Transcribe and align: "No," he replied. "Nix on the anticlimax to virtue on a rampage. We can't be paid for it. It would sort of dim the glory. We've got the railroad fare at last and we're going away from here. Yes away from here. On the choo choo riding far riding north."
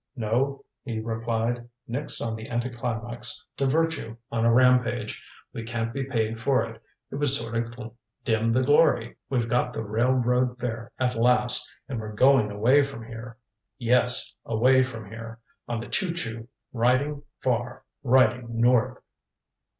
"No," 0.15 0.65
he 0.81 0.99
replied. 0.99 1.69
"Nix 1.87 2.21
on 2.23 2.35
the 2.35 2.49
anticlimax 2.49 3.45
to 3.57 3.67
virtue 3.67 4.17
on 4.31 4.45
a 4.45 4.51
rampage. 4.51 5.23
We 5.53 5.61
can't 5.63 5.93
be 5.93 6.03
paid 6.05 6.39
for 6.39 6.63
it. 6.65 6.81
It 7.11 7.17
would 7.17 7.29
sort 7.29 7.53
of 7.55 7.93
dim 8.23 8.51
the 8.51 8.63
glory. 8.63 9.17
We've 9.29 9.47
got 9.47 9.73
the 9.73 9.83
railroad 9.83 10.57
fare 10.59 10.91
at 10.99 11.13
last 11.13 11.71
and 11.87 11.99
we're 12.01 12.13
going 12.13 12.49
away 12.49 12.81
from 12.81 13.05
here. 13.05 13.37
Yes 13.77 14.33
away 14.43 14.81
from 14.81 15.05
here. 15.11 15.37
On 15.67 15.79
the 15.79 15.87
choo 15.87 16.15
choo 16.15 16.47
riding 16.73 17.21
far 17.41 17.83
riding 18.01 18.59
north." 18.59 18.97